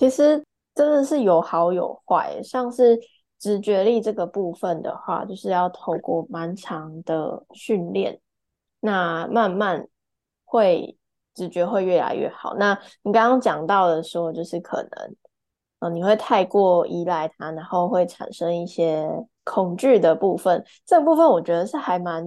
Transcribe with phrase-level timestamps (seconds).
[0.00, 0.42] 其实
[0.74, 2.98] 真的是有好有坏，像是
[3.38, 8.18] 直觉力这个部分的话，就是要透过蛮长的训练，
[8.80, 9.86] 那慢慢
[10.46, 10.96] 会
[11.34, 12.54] 直觉会越来越好。
[12.54, 12.72] 那
[13.02, 15.16] 你刚刚讲到的说，就是可能，
[15.80, 19.06] 呃，你会太过依赖它，然后会产生一些
[19.44, 22.24] 恐惧的部分，这部分我觉得是还蛮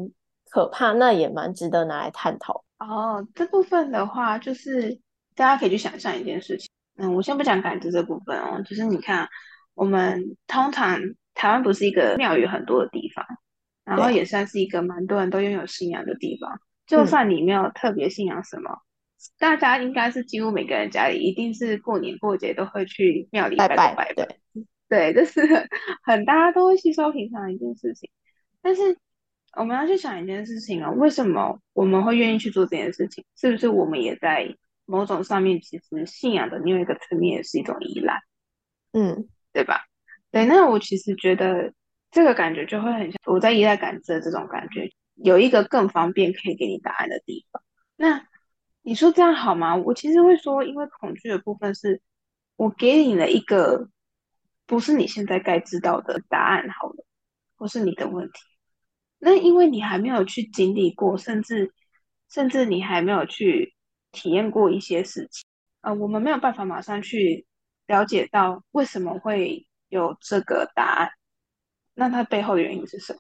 [0.52, 2.64] 可怕，那也蛮值得拿来探讨。
[2.78, 5.00] 哦，这部分的话，就是
[5.34, 6.70] 大家可以去想象一件事情。
[6.96, 9.28] 嗯，我先不讲感知这部分哦，就是你看，
[9.74, 11.02] 我们通常
[11.34, 13.26] 台湾不是一个庙宇很多的地方，
[13.84, 16.62] 然后也算是一个蛮多人都拥有信仰的地方。
[16.86, 18.78] 就算你没有特别信仰什么，
[19.40, 24.14] 大家应该是几乎每个人家里一定是过年过节都会去庙里拜拜拜。
[24.14, 24.28] 对，
[24.88, 25.42] 对，这是
[26.04, 28.08] 很大家都会吸收平常的一件事情。
[28.62, 28.96] 但是
[29.58, 33.26] 我们要去想一件事情啊，为什么我们会愿意去做这件事情？
[33.36, 34.56] 是不是我们也在？
[34.86, 38.22] 某种上面，其实信仰的另外一个层面也是一种依赖，
[38.92, 39.86] 嗯，对吧？
[40.30, 41.74] 对，那我其实觉得
[42.12, 47.64] 这个感觉就会很像我在依赖感知的这种感觉，有一个更方便可以给你答案的地方。
[47.96, 48.28] 那
[48.82, 49.76] 你说这样好吗？
[49.76, 52.02] 我其实会说，因为恐惧的部分是
[52.58, 53.88] 我给你了一个
[54.66, 57.06] 不是你现在该知道的答案，好了，
[57.56, 58.34] 或是你的问题。
[59.20, 61.72] 那因为你还没有去经历过，甚至
[62.30, 63.73] 甚至你还没有去。
[64.14, 65.46] 体验过一些事情，
[65.82, 67.46] 呃，我们没有办法马上去
[67.88, 71.10] 了解到为什么会有这个答案，
[71.96, 73.20] 那它背后的原因是什么？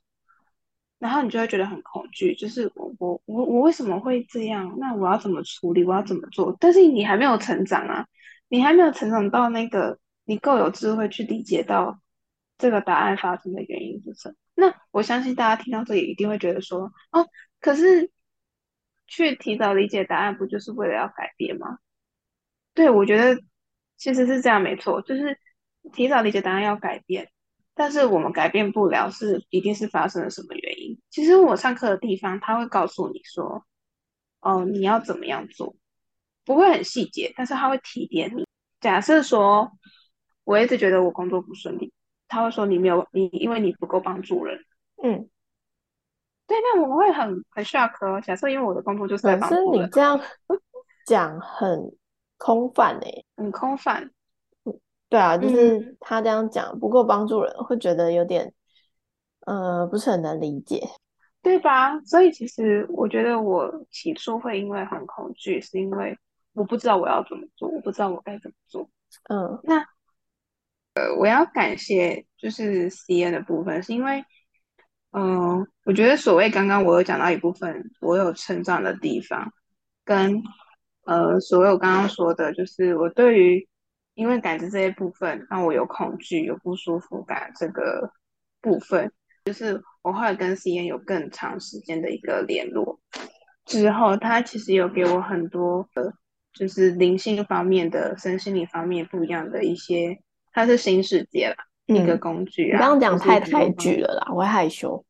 [0.99, 4.77] 然后你就会觉得很恐惧，就是我我我我为什么会这样？
[4.79, 5.83] 那我要怎么处理？
[5.83, 6.55] 我要怎么做？
[6.59, 8.07] 但是你还没有成长啊，
[8.47, 11.99] 你还没有成长到那个你够有智慧去理解到
[12.59, 14.35] 这个答案发生的原因是什么？
[14.53, 17.27] 那我相信大家听到这里一定会觉得说，哦，
[17.59, 18.11] 可是。
[19.15, 21.77] 去提早理解答案，不就是为了要改变吗？
[22.73, 23.39] 对，我觉得
[23.97, 25.37] 其实是这样，没错，就是
[25.91, 27.29] 提早理解答案要改变，
[27.75, 30.99] 但是我们改变不了，是一定是发生了什么原因。
[31.11, 33.63] 其实我上课的地方，他会告诉你说，
[34.41, 35.75] 哦，你要怎么样做，
[36.43, 38.47] 不会很细节，但是他会提点你。
[38.81, 39.71] 假设说，
[40.43, 41.93] 我一直觉得我工作不顺利，
[42.27, 44.59] 他会说你没有你，因为你不够帮助人，
[45.03, 45.29] 嗯。
[46.53, 48.21] 对，那我们会很很 shock 哦。
[48.21, 50.19] 假设因为我的工作就是在帮助人，你这样
[51.07, 51.91] 讲很
[52.37, 54.11] 空泛诶，很空泛。
[55.09, 58.53] 对啊，就是他这样讲不够帮助人，会觉得有点
[59.47, 60.79] 呃不是很能理解，
[61.41, 61.99] 对吧？
[62.01, 66.15] 所以其实我觉得我起初会因为很恐惧，是因为
[66.53, 68.87] 我不知道我要怎么做，我不知道我该怎么做。
[69.27, 69.79] 嗯，那
[70.93, 74.23] 呃，我要感谢就是 C N 的部分，是因为。
[75.13, 79.53] 嗯，我觉得所谓刚刚我有讲到一部分我有成长的地方，
[80.03, 80.41] 跟
[81.05, 83.67] 呃，所有刚刚说的，就是我对于
[84.15, 88.11] 因为感知这一部分让我有恐惧、有不舒服感这个
[88.59, 89.11] 部分，
[89.45, 92.99] 就是我后来跟 C N 有更长时间的一个联络
[93.65, 96.13] 之后，他其实有给我很多的，
[96.53, 100.19] 就是灵性方面的、身心灵方面不一样的一些，
[100.51, 101.55] 它是新世界啦。
[101.87, 102.79] 一个工具啊！
[102.79, 105.03] 刚刚讲太太剧了啦，我会害羞。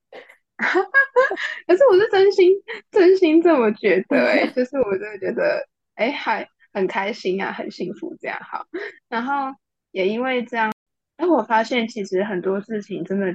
[0.57, 2.51] 可是我是真心
[2.91, 8.65] 真心这么觉得哎， 就是我真的觉得哎，还很开心啊，很幸福这样好。
[9.09, 9.53] 然后
[9.91, 10.71] 也因为这样，
[11.17, 13.33] 哎，我发现其实很多事情真的，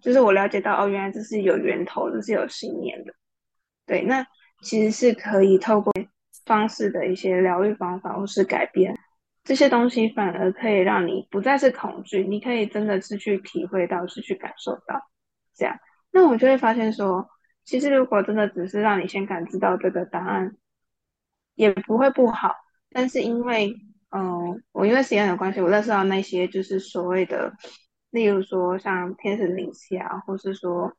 [0.00, 3.12] 就是我了解到哦，原来这是有源头，这是有信念的。
[3.86, 4.26] 对，那
[4.62, 5.92] 其实是可以透过
[6.46, 8.96] 方式的一些疗愈方法或是改变。
[9.44, 15.02] 这些东西反而可以让你不再是恐惧，你可以真的是去体会到，是去感受到，
[15.52, 15.76] 这样，
[16.12, 17.28] 那我就会发现说，
[17.64, 20.56] 其实如果真的只是让你先感知到这个答案，
[21.56, 22.54] 也不会不好。
[22.90, 23.74] 但是因为，
[24.10, 27.52] 嗯，我因为时间的关系，我认识到那些就是所谓的，
[28.10, 30.96] 例如说像天使灵气啊，或是说，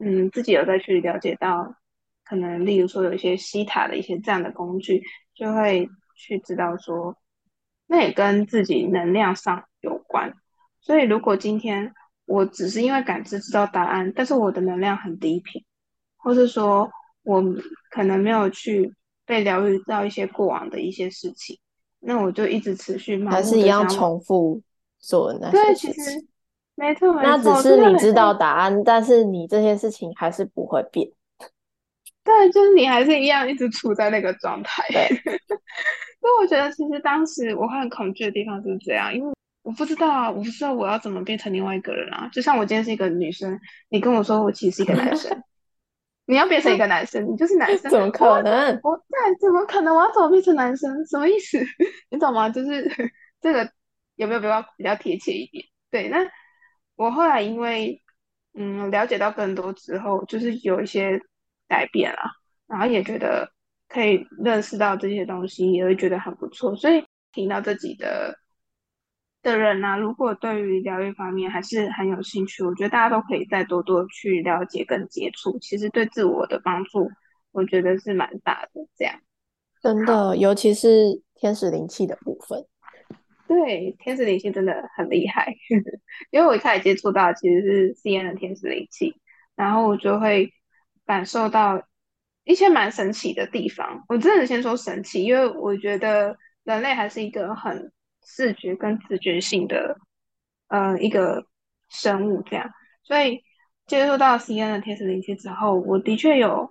[0.00, 1.74] 嗯，自己有再去了解到，
[2.24, 5.02] 可能例如说有一些西塔的一些这样的工具，
[5.34, 7.16] 就会去知道说。
[7.92, 10.32] 那也跟自己能量上有关，
[10.80, 11.92] 所以如果今天
[12.24, 15.64] 我只是因为感知知道答案，但是我的能量很低频，
[16.16, 16.88] 或是说
[17.24, 17.42] 我
[17.90, 18.94] 可能没有去
[19.26, 21.58] 被疗愈到一些过往的一些事情，
[21.98, 24.62] 那我就一直持续还是一样重复
[25.00, 26.28] 做那些事情。
[26.76, 27.22] 没错，没错。
[27.24, 31.10] 那只是你知道答案，但是你这些事情还是不会变。
[32.40, 34.82] 对，就是你还是一样一直处在那个状态。
[36.20, 39.32] 所以我觉得，其实当时我很恐惧的地方就是这样，因为
[39.62, 42.28] 我不知道啊，我不知道我要怎么变成另外一个人啊。
[42.32, 43.58] 就像我今天是一个女生，
[43.88, 45.42] 你跟我说我其实是一个男生，
[46.26, 48.80] 你要变成一个男生，你就是男生，怎么可能？
[48.82, 49.94] 我对，怎么可能？
[49.94, 51.04] 我要怎么变成男生？
[51.06, 51.58] 什么意思？
[52.10, 52.48] 你懂吗？
[52.48, 52.90] 就是
[53.40, 53.70] 这个
[54.16, 55.64] 有没有比较比较贴切一点？
[55.90, 56.18] 对，那
[56.96, 58.02] 我后来因为
[58.54, 61.20] 嗯了解到更多之后，就是有一些
[61.70, 62.18] 改变了，
[62.66, 63.48] 然后也觉得
[63.88, 66.74] 可以认识到这些东西，也会觉得很不错。
[66.74, 68.36] 所以听到自己的
[69.40, 77.08] 的人呢，如果对于疗愈方面还是很有兴趣，我觉得大家都可以再多多去了解跟接触，其实对自我的帮助，
[77.52, 78.86] 我觉得是蛮大的。
[78.98, 79.14] 这样
[79.80, 82.66] 真的，尤其是天使灵气的部分。
[83.46, 85.54] 对，天使灵气真的很厉害，
[86.30, 89.14] 因为我一开始接触到其实是 C N 的天使灵气，
[89.56, 90.52] 然后我就会
[91.10, 91.82] 感受到
[92.44, 94.04] 一些蛮神奇的地方。
[94.08, 97.90] 我真的先说神奇，因为我觉得人类还是一个很
[98.24, 99.98] 视觉跟直觉性的
[100.68, 101.44] 呃一个
[101.88, 102.70] 生物，这样，
[103.02, 103.42] 所以
[103.88, 106.68] 接触到 C N 的天使灵气之后，我的确有，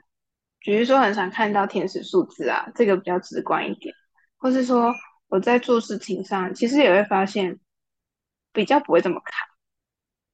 [0.60, 3.94] 比如说很想看到天使数字啊，这个比较直观一点，
[4.38, 4.94] 或是说。
[5.32, 7.60] 我在做事情上，其实也会发现
[8.52, 9.46] 比较不会这么卡，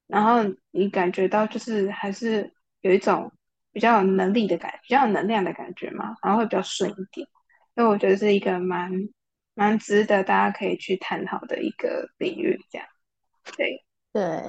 [0.07, 3.29] 然后你感觉到就是还是有一种
[3.75, 7.27] 比较有能力的感，比较有能量的感觉嘛，然后会比较顺一点。
[7.75, 8.89] 所以我觉得是一个蛮
[9.53, 12.87] 蛮值得大家可以去探讨的一个领域，这样。
[13.57, 13.83] 对
[14.13, 14.41] 对，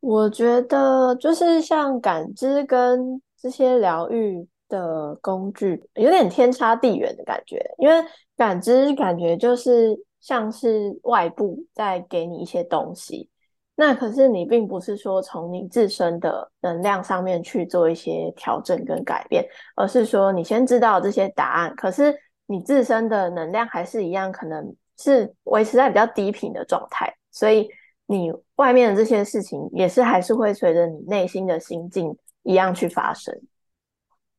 [0.00, 4.46] 我觉得就是像感知跟这些疗愈。
[4.70, 8.04] 的工具有点天差地远的感觉，因为
[8.36, 13.30] 感知感觉就是像是外部在给你一些东西，
[13.80, 19.46] 那可是你并不是说从你自身的能量上面去做一些调整跟改变，
[19.76, 22.12] 而是说你先知道这些答案，可是
[22.46, 27.68] 你自身的能量还是一样，可能是维持在比较低频的状态，所以
[28.06, 33.32] 你外面的这些事情也是还是会随着你内心的心境一样去发生。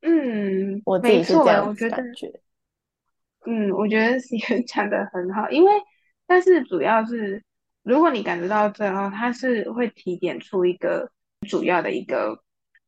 [0.01, 2.29] 嗯，我自己是这样觉感觉。
[3.45, 4.35] 嗯，我觉得是
[4.67, 5.71] 讲的很好，因为
[6.27, 7.41] 但是主要是，
[7.89, 11.11] 如果你感觉到最后，它是会提点出一个
[11.47, 12.39] 主要的一个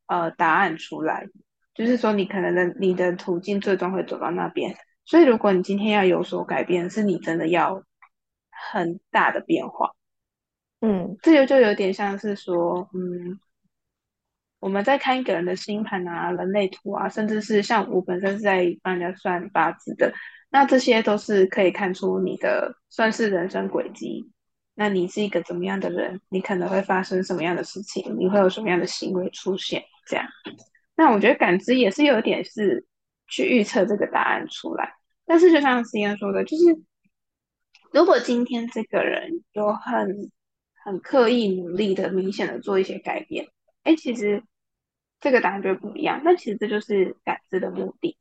[0.06, 1.26] 呃答案出来，
[1.74, 4.76] 就是说你可能的你的途径最终会走到那边。
[5.04, 7.82] 所以如果你今天要有所改变，是你真的要
[8.50, 9.90] 很大的变化。
[10.80, 13.40] 嗯，这就就有点像是说，嗯。
[14.60, 20.14] 我们在看一个人的星盘啊、人类图啊，甚至是像我本身是在帮人家算八字的，
[20.50, 24.30] 那这些都是可以看出你的算是人生轨迹。
[24.74, 26.20] 那你是一个怎么样的人？
[26.28, 28.16] 你可能会发生什么样的事情？
[28.18, 29.84] 你会有什么样的行为出现？
[30.06, 30.26] 这样，
[30.96, 32.86] 那我觉得感知也是有点是
[33.28, 34.94] 去预测这个答案出来。
[35.24, 36.64] 但是就像思燕说的，就是
[37.92, 40.30] 如果今天这个人有很
[40.84, 43.48] 很刻意努力的、明显的做一些改变，
[43.82, 44.42] 哎，其实。
[45.24, 48.18] 这个答案就不一样，那其实这就是感知的目的，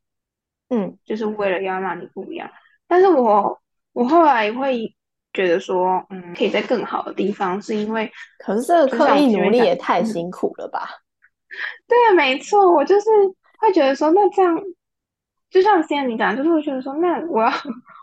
[0.70, 2.52] 嗯，就是为了要让你不一样。
[2.86, 3.60] 但是我
[3.92, 4.96] 我后来会
[5.34, 10.90] 觉得说，嗯，可以在更好的地方，是因为，可是这个刻意努力也太辛苦了吧？
[11.88, 13.10] 对啊，没错，我就是
[13.60, 14.58] 会觉得说，那这样，
[15.50, 17.52] 就像现在你讲，就是会觉得说，那我要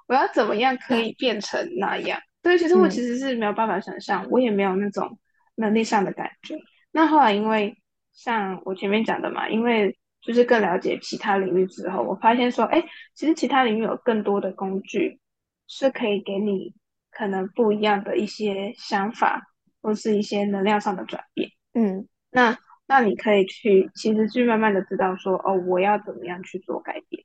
[0.07, 2.21] 我要怎么样可以变成那样？
[2.43, 5.19] 对，其实我其实是没有办法想象，我也没有那种
[5.57, 6.59] 能力上的感觉。
[6.93, 7.77] 那后来因为。
[8.11, 12.83] 像我前面讲的嘛，因为就是更了解其他领域之后，我发现说，哎，
[13.15, 15.21] 其实其他领域有更多的工具
[15.69, 16.75] 是可以给你
[17.11, 19.43] 可能不一样的一些想法，
[19.83, 21.51] 或是一些能量上的转变。
[21.75, 27.25] 嗯，那那你可以去，其实去慢慢的知道说，哦，我要怎么样去做改变，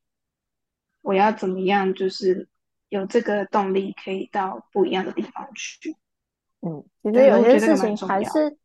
[1.01, 2.47] 我要怎么样，就是
[2.89, 5.95] 有这个动力可以到不一样的地方去。
[6.61, 8.57] 嗯，其实有些事情还是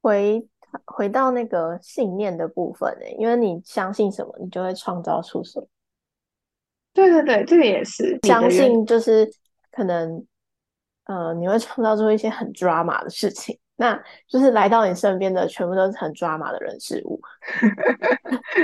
[0.00, 0.46] 回。
[0.86, 5.66] 回到那个信念的部分呢，因为你相信什么，你就会创造出什么。
[6.92, 9.28] 对对对，这个也是相信，就是
[9.72, 10.24] 可能
[11.10, 17.20] 呃，你会创造出一些很抓马的事情，那就是来到你身边的全部都是很抓马的人事物，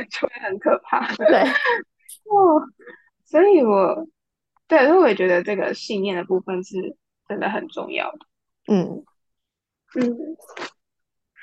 [0.08, 1.12] 就会很可怕。
[1.16, 1.42] 对，
[2.30, 2.62] 哦，
[3.24, 4.06] 所以我
[4.68, 6.96] 对，所以我也觉得这个信念的部分是
[7.28, 8.18] 真的很重要的。
[8.68, 9.04] 嗯
[9.96, 10.16] 嗯。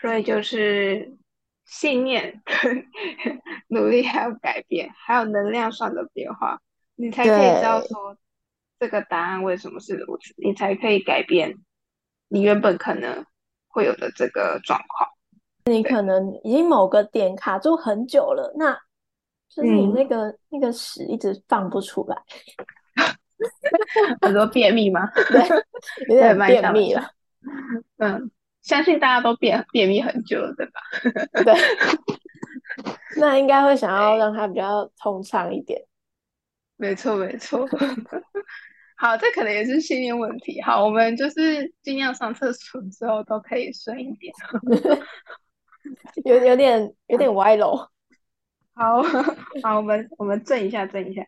[0.01, 1.17] 所以就是
[1.65, 2.85] 信念、跟
[3.67, 6.61] 努力，还有改变，还有能量上的变化，
[6.95, 8.17] 你才可以知道说
[8.83, 11.55] 这个答案为什么是如此，你才可以改变
[12.27, 13.25] 你原本可能
[13.69, 15.09] 会有的这个状况。
[15.63, 18.77] 你可能已经某个点卡住很久了，那
[19.47, 22.21] 就是你那个那个屎一直放不出来。
[24.19, 25.09] 很多便秘吗？
[25.31, 25.47] 对，
[26.09, 27.09] 有点便秘了。
[27.99, 28.29] 嗯。
[28.63, 30.81] 相信大家都便便秘很久了，对吧？
[31.43, 31.53] 对。
[33.17, 35.81] 那应该会想要让它比较通畅一点。
[36.75, 37.65] 没错，没错。
[39.03, 40.61] 好，这可能也是信念问题。
[40.61, 44.33] 好，我们就是尽量上厕所之后都可以顺一点。
[46.23, 47.75] 有有点有点歪楼。
[48.73, 49.03] 好
[49.61, 51.21] 好，我们我们正一下，正一下。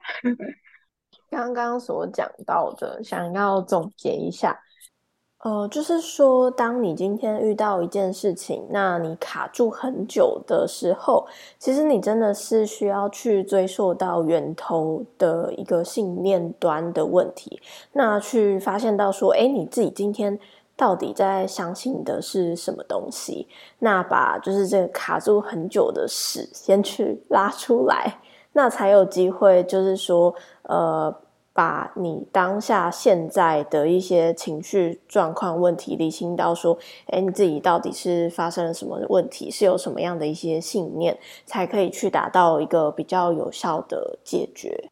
[1.29, 4.57] 刚刚所讲到的，想要总结一下。
[5.45, 11.23] 呃，就是说，当你今天遇到一件事情，那你卡住很久的时候，
[11.59, 17.61] 其实你真的是需要去追溯到源头的一个信念端的问题，
[17.93, 20.39] 那去发现到说，哎，你自己今天
[20.75, 23.47] 到底在相信的是什么东西？
[23.77, 28.19] 那把就是这个卡住很久的事先去拉出来，
[28.53, 30.33] 那才有机会，就是说，
[30.63, 31.15] 呃。
[31.55, 44.89] 把你当下现在的一些情绪状况问题理清到说，哎，你自己到底是发生了什么问题，是有什么样的一些信念，才可以去达到一个比较有效的解决，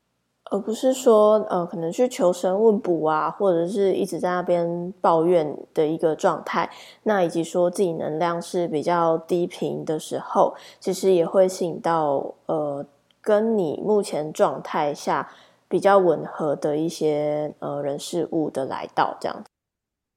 [0.51, 6.69] 而不是说，呃，可能去求神问卜啊，或者是一直在那边抱怨的一个状态。
[7.03, 12.85] 那以及说自己能量是比较低频的时候，其实也会吸引到，呃，
[13.21, 15.29] 跟你目前状态下。
[15.73, 19.49] 比较吻合的一些呃人事物的来到，这样子。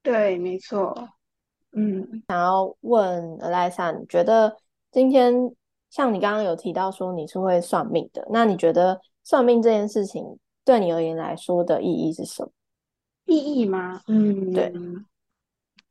[0.03, 1.09] 对，没错。
[1.73, 4.55] 嗯，想要问赖珊，你觉得
[4.93, 5.33] 今天
[5.89, 10.23] 像你刚刚有提到说你是会算命的，那你觉得算命这件事情
[10.63, 12.51] 对你而言来说的意义是什么？
[13.25, 14.03] 意义吗？
[14.09, 14.71] 嗯，对。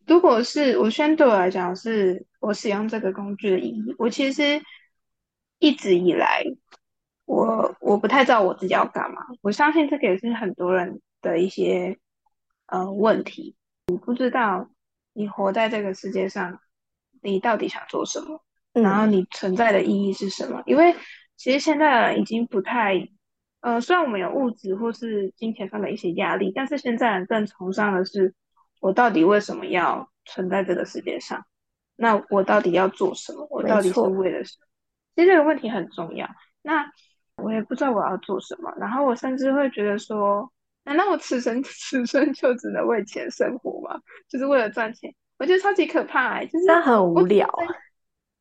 [0.06, 3.96] 如果是我先对我来讲，是我使用这个工具的意义。
[3.98, 4.62] 我其实
[5.58, 6.44] 一直以来。
[7.26, 11.98] 我我不太知道我自己要干嘛，我相信这个也是很多人的一些
[12.68, 13.56] 呃问题。
[13.88, 14.70] 你不知道
[15.14, 16.60] 你活在这个世界上，
[17.22, 18.42] 你到底想做什么，
[18.74, 20.62] 然后你存在的意义是什么？
[20.66, 20.96] 因为
[21.36, 23.08] 其实现在人已经不太
[23.62, 28.34] 呃，虽然我们有物质或是金钱上的一些压力，但是现在人更崇尚的是
[28.80, 31.44] 我到底为什么要存在这个世界上？
[31.96, 33.48] 那我到底要做什么？
[33.50, 34.68] 我到底是为了什么？
[35.16, 36.30] 其实这个问题很重要。
[36.62, 36.86] 那
[37.38, 40.50] 我也不知道我要做什么，然后我甚至会觉得说，
[40.84, 44.00] 难道我此生 此生就只能为钱生活吗？
[44.30, 45.14] 就是为了赚钱？
[45.38, 47.48] 我觉得超级可怕，就是很无聊，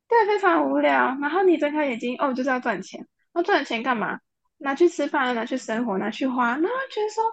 [0.07, 1.17] 对，非常无聊。
[1.21, 4.17] 然后你睁开眼睛，哦，就是要赚钱，那赚钱干嘛？
[4.57, 7.23] 拿去吃饭，拿去生活，拿去花，然后觉得说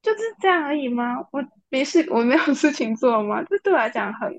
[0.00, 1.18] 就是这样而已吗？
[1.30, 3.42] 我没事，我没有 事情做吗？
[3.44, 4.32] 这对我来讲很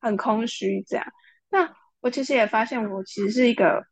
[0.00, 0.82] 很空虚。
[0.86, 1.06] 这样，
[1.48, 3.82] 那我其实也发现，我其实是一个。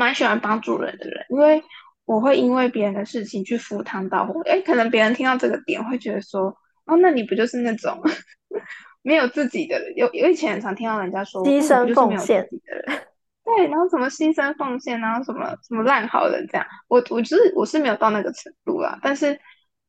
[0.00, 1.62] 蛮喜欢帮助人的人，因为
[2.06, 4.40] 我会因为别人的事情去赴汤蹈火。
[4.48, 6.44] 哎，可能别人听到这个点会觉得说，
[6.86, 8.00] 哦，那你不就是那种
[9.02, 9.94] 没有自己的人？
[9.96, 13.02] 有有以前常听到人家说，牺牲奉献的人，
[13.44, 16.66] 对，然后什么牺牲奉献，然后什么什么烂好人这样。
[16.88, 19.38] 我我就是我是没有到那个程度啦，但是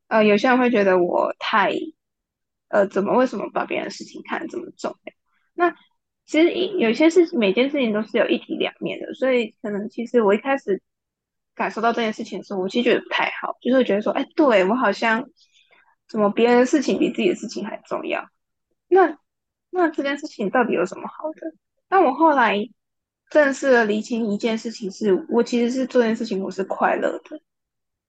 [0.09, 1.71] 呃，有些人会觉得我太
[2.67, 4.93] 呃，怎么为什么把别人的事情看得这么重？
[5.53, 5.73] 那。
[6.25, 10.81] 其实一有些事情，每件事情都是有一体两面的，所以可能其实我一开始
[11.55, 15.29] 感受到这件事情的时候，我其实觉得不太好，就是觉得说，哎，对我好像
[16.07, 18.25] 怎么别人的事情比自己的事情还重要？
[18.87, 19.17] 那
[19.69, 21.53] 那这件事情到底有什么好的？
[21.89, 22.57] 但我后来
[23.29, 27.41] 正式的理清一件事情，是我其实是做这件事情，我是快乐的，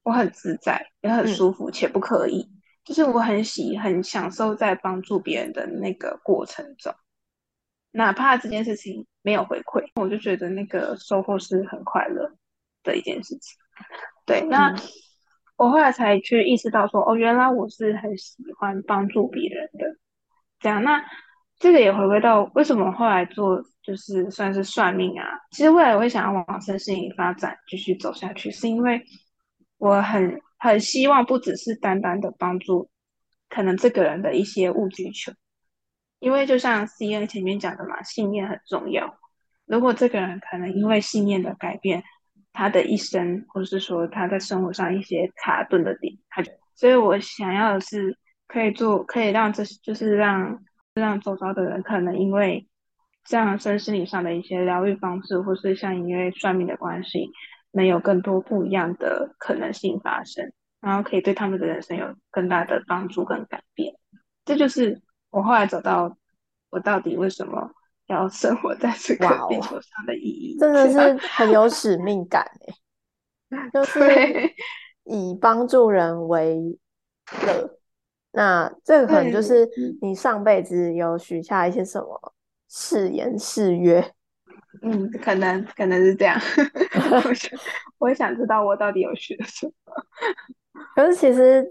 [0.03, 2.47] 我很自在，也很舒服，且不可以，
[2.85, 6.93] 就是我很喜很享受在帮助别人的那个过程中。
[7.93, 12.29] 哪怕这件事情没有回馈，我就觉得那个收获是很快乐
[12.83, 13.57] 的一件事情。
[14.25, 14.75] 对，那
[15.55, 19.85] 我后来才去意识到说，哦，原来我是很喜欢帮助别人的。
[20.59, 21.03] 这样，那
[21.59, 25.25] 这个也回归到为什么后来做就是算是算命啊？
[25.51, 29.03] 其实未来我会想要往身心灵发展，继续走下去，是因为
[29.77, 32.89] 我很很希望不只是单单的帮助
[33.49, 35.31] 可能这个人的一些物需求。
[36.23, 39.19] 因为就像 C N 前面讲的嘛，信念很重要。
[39.65, 42.01] 如果这个人可能因为信念的改变，
[42.53, 50.63] 他的一生，或是说他在生活上一些卡顿的点，他就，所以我想要的是可以做，可以让这就是让
[50.93, 52.65] 让周遭的人可能因为
[53.25, 57.29] 这样身心理上的一些疗愈方式，或是像因为算命的关系，
[57.73, 63.93] 能有更多不一样的可能性发生，然后可以对他们的人生有更大的帮助跟改变。
[64.45, 65.01] 这就是。
[65.33, 66.15] 我后来找到
[66.69, 67.71] 我到底为什么
[68.05, 72.45] 要生活在这个地球上的意义，真的是很有使命感
[73.49, 73.99] 哎， 就是
[75.05, 76.77] 以帮助人为
[77.45, 77.79] 乐。
[78.31, 79.67] 那这个可能就是
[80.01, 82.33] 你上辈子有许下一些什么
[82.69, 84.13] 誓言誓约，
[84.81, 86.39] 嗯，可能可能是这样。
[87.25, 87.59] 我想，
[87.97, 89.73] 我也想知道我到底有学什么。
[90.95, 91.63] 可是其实，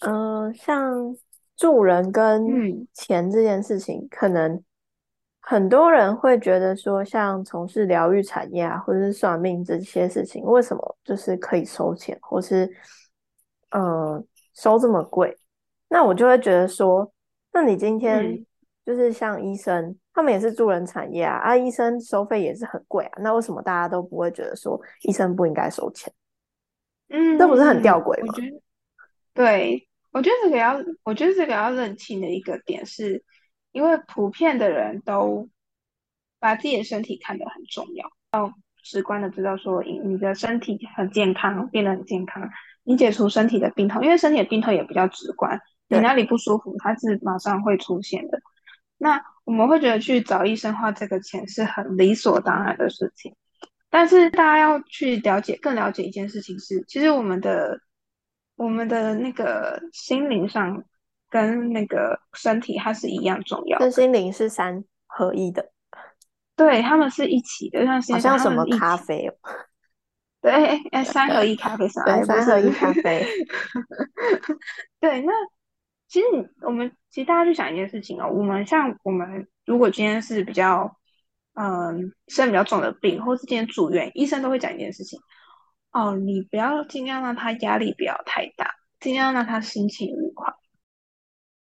[0.00, 1.14] 嗯，像
[1.60, 2.42] 助人跟
[2.94, 4.64] 钱这件事情，可能
[5.40, 12.66] 很多人会觉得说，像从事疗愈产业啊，或者是算命这些事情，为什么就是可以收钱，或是
[13.72, 14.24] 呃
[14.54, 15.36] 收这么贵？
[15.90, 17.12] 那我就会觉得说，
[17.52, 18.42] 那你今天
[18.86, 26.10] 就是像医生，他们也是助人产业啊，啊，医生收费也是很贵啊，那为什么大家都不会觉得说医生不应该收钱？
[27.10, 28.32] 嗯，这不是很吊诡吗？
[29.34, 33.22] 对，我觉得这个要，我觉得这个要认清的一个点是，
[33.72, 35.48] 因为普遍的人都
[36.38, 38.52] 把自己的身体看得很重要，要
[38.82, 42.48] 直观的知道说，你你的身体很健康，变得很健康，
[42.82, 45.60] 你解除身体的病痛，因为身体的病痛也比较直观。
[45.88, 48.40] 你哪里不舒服，它是马上会出现的。
[48.96, 53.34] 那我们会觉得去找医生花这个钱是很理所当然的事情，
[53.90, 57.80] 但是大家要去了解，更了解一件事情是，其实我们的
[58.60, 60.84] 我们的那个心灵上
[61.30, 65.72] 跟那个身体它是一样重要，身心灵是三合一的，
[66.54, 69.34] 对，他们是一起的，像好像什么咖啡哦。
[70.42, 70.52] 对，
[70.90, 71.88] 哎，三合一咖啡？
[71.88, 73.26] 三合一咖啡，
[75.00, 75.32] 对，那。
[76.12, 80.96] 其实你我们其实大家去想一件事情哦，我们像我们如果今天是比较
[81.54, 85.20] 嗯生比较重的病，或是今天住院，医生都会讲一件事情
[85.92, 90.52] 哦，你不要尽量让他压力不要太大，尽量让他心情愉快，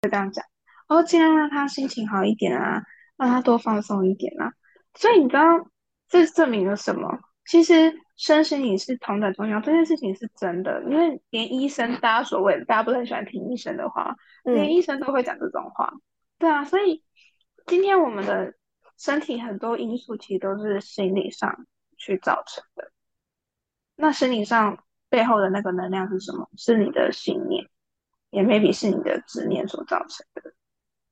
[0.02, 0.44] 就这样讲，
[0.88, 2.82] 哦，尽量让他心情好一点啊，
[3.16, 4.52] 让他多放松一点啊。
[4.94, 5.42] 所以你知道
[6.08, 7.18] 这证明了什么？
[7.44, 7.98] 其实。
[8.20, 15.90] 身心灵是同等重要，这件事情是真的，因为连医生，大家所谓的大家不是很喜欢听医生的话，连医生都会讲这种话，
[16.38, 17.02] 对啊，所以
[17.66, 18.52] 今天我们的
[18.98, 21.64] 身体很多因素其实都是心理上
[21.96, 22.92] 去造成的。
[24.00, 26.48] 那心理上背后的那个能量是什么？
[26.56, 27.64] 是你的信念，
[28.30, 30.52] 也 maybe 是你的执念所造成的。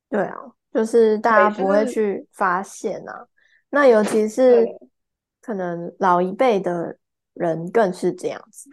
[0.08, 0.36] 对啊，
[0.72, 3.26] 就是大家不会去发现啊，
[3.70, 4.66] 那尤其是。
[5.40, 6.94] 可能老一辈的
[7.32, 8.68] 人更是这样子，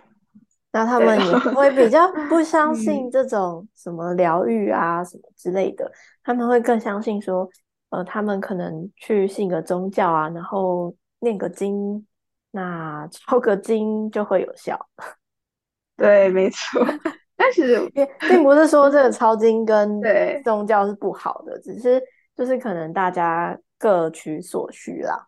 [0.73, 5.89] 那他们也会比较 不相信这种什么疗愈啊什么之类的，
[6.21, 7.49] 他们会更相信说，
[7.91, 12.05] 呃，他们可能去信个宗教啊，然后念个经，
[12.55, 14.79] 那抄个经就会有效。
[15.97, 16.81] 对，没错。
[17.35, 20.01] 但是并并不是说这个抄经跟
[20.45, 22.01] 宗教是不好的，只是
[22.33, 25.27] 就是可能大家各取所需啦。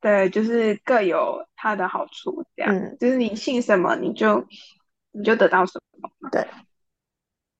[0.00, 4.44] 对，就是各有它的好处，这样，就是你信什么，你就
[5.12, 6.10] 你就得到什么。
[6.32, 6.44] 对，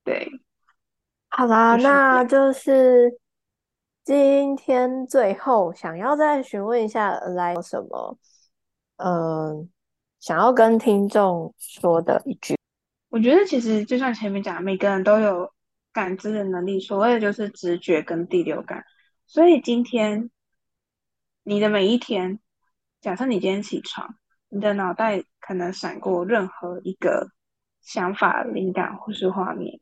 [0.02, 0.28] 对，
[1.28, 3.16] 好啦，那就是
[4.02, 8.18] 今天最后想要再询问一下，来什么？
[9.02, 9.68] 嗯，
[10.20, 12.56] 想要跟听众说的一句，
[13.08, 15.52] 我觉得其实就像前面讲，每个人都有
[15.92, 18.84] 感知的能力，所谓的就是直觉跟第六感，
[19.26, 20.30] 所以今天。
[21.44, 22.38] 你的每一天，
[23.00, 24.14] 假设你今天起床，
[24.48, 27.32] 你的脑袋可能闪过任何一个
[27.80, 29.80] 想法、灵感或是画面，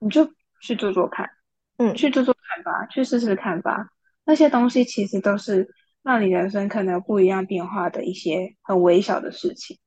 [0.00, 0.30] 你就
[0.60, 1.30] 去做做看，
[1.78, 3.88] 嗯，去做做看吧，去试试看吧。
[4.24, 5.66] 那些东西其实都是
[6.02, 9.78] 让你人生可能不一样变化的一些很微小的事情。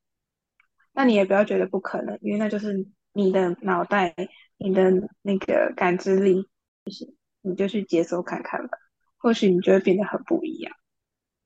[0.93, 4.13] 那你也不要觉得不可能，因为那就是你的脑袋、
[4.57, 6.47] 你的那个感知力，
[6.85, 8.77] 就是你就去接收看看吧。
[9.17, 10.75] 或许你就会变得很不一样，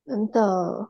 [0.04, 0.90] 真的，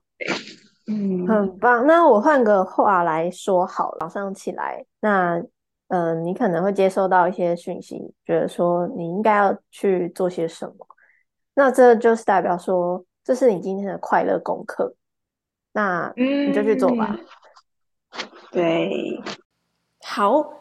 [0.88, 1.86] 嗯，很棒。
[1.86, 5.44] 那我换个话来说，好，早上起来，那，
[5.90, 10.88] 嗯，你可能会接收到一些讯息，觉得说你应该要去做些什么，
[11.56, 14.94] 那这就是代表说，这是你今天的快乐功课，
[15.74, 17.20] 那你就去做吧。
[18.54, 19.22] 对，
[20.02, 20.54] 好，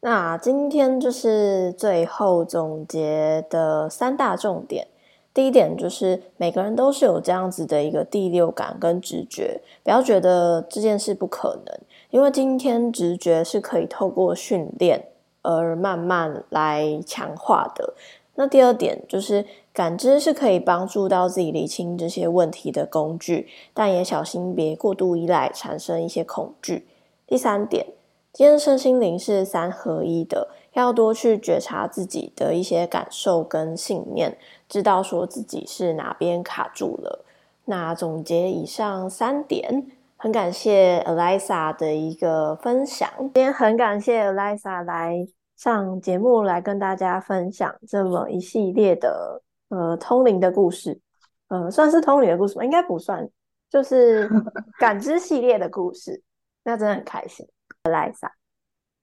[0.00, 4.88] 那今天就是最后总结的三大重点。
[5.32, 15.08] 第一点就是每个人都是有这样子的一个第六感跟直觉，不要觉得这件事不可能，因为今天直觉是可以透过训练
[15.40, 17.94] 而慢慢来强化的。
[18.34, 26.86] 那第二点就是感知是可以帮助到自己理清这些问题的工具，但也小心别过度依赖，产生一些恐惧。
[27.26, 27.86] 第三点，
[28.32, 30.48] 今天身心灵是三合一的。
[30.72, 37.26] 要多去觉察自己的一些感受跟信念，知道说自己是哪边卡住了。
[37.66, 43.06] 那总结以上三点，很感谢 Elisa 的一个分享。
[43.18, 45.26] 今天很感谢 Elisa 来
[45.62, 51.00] 上节目来跟大家分享这么一系列的呃通灵的故事。
[51.46, 52.64] 呃，算是通灵的故事吗？
[52.64, 53.28] 应该不算，
[53.70, 54.28] 就是
[54.80, 56.20] 感知系列的故事。
[56.64, 57.46] 那真的很开心，
[57.84, 58.32] 来撒。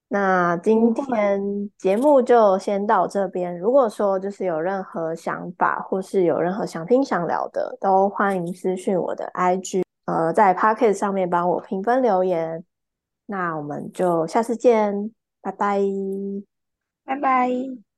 [0.10, 3.58] 那今天节目就先到这边。
[3.58, 12.66] 如果说就是有任何想法，或是有任何想听想聊的，都欢迎私讯我的 IG，呃，在 Pocket 上面帮我评分留言。
[13.28, 15.10] 那我们就下次见，
[15.42, 15.80] 拜拜，
[17.10, 17.89] 拜拜。